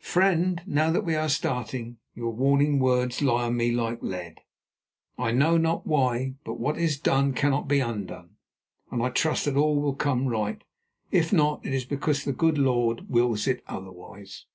[0.00, 4.40] Friend, now that we are starting, your warning words lie on me like lead,
[5.18, 6.36] I know not why.
[6.46, 8.36] But what is done cannot be undone,
[8.90, 10.64] and I trust that all will come right.
[11.10, 14.46] If not, it is because the Good Lord wills it otherwise.